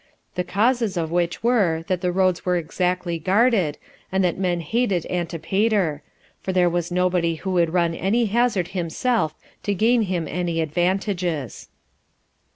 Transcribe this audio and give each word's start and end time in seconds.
The 0.33 0.43
causes 0.43 0.97
of 0.97 1.11
which 1.11 1.43
were, 1.43 1.83
that 1.87 2.01
the 2.01 2.11
roads 2.11 2.43
were 2.43 2.57
exactly 2.57 3.19
guarded, 3.19 3.77
and 4.11 4.23
that 4.23 4.35
men 4.35 4.61
hated 4.61 5.05
Antipater; 5.11 6.01
for 6.41 6.51
there 6.51 6.71
was 6.71 6.91
nobody 6.91 7.35
who 7.35 7.51
would 7.51 7.71
run 7.71 7.93
any 7.93 8.25
hazard 8.25 8.69
himself 8.69 9.35
to 9.61 9.75
gain 9.75 10.01
him 10.09 10.27
any 10.27 10.59
advantages. 10.59 11.67